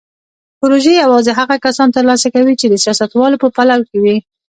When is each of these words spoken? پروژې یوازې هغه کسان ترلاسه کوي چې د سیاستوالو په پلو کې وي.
پروژې 0.59 0.93
یوازې 1.03 1.31
هغه 1.39 1.55
کسان 1.65 1.89
ترلاسه 1.95 2.27
کوي 2.35 2.53
چې 2.61 2.65
د 2.69 2.75
سیاستوالو 2.83 3.41
په 3.43 3.47
پلو 3.55 3.79
کې 3.89 3.97
وي. 4.03 4.17